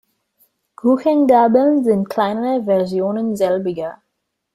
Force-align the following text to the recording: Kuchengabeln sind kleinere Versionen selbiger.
Kuchengabeln 0.79 1.83
sind 1.83 2.09
kleinere 2.09 2.63
Versionen 2.63 3.35
selbiger. 3.35 4.01